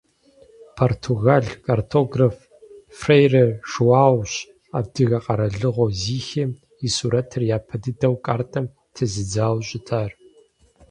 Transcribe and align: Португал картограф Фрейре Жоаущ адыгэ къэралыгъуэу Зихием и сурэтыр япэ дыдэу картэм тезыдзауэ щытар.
Португал 0.77 1.45
картограф 1.65 2.35
Фрейре 2.99 3.45
Жоаущ 3.71 4.33
адыгэ 4.77 5.19
къэралыгъуэу 5.25 5.95
Зихием 6.01 6.51
и 6.85 6.87
сурэтыр 6.95 7.43
япэ 7.57 7.75
дыдэу 7.83 8.15
картэм 8.25 8.65
тезыдзауэ 8.95 9.61
щытар. 9.67 10.11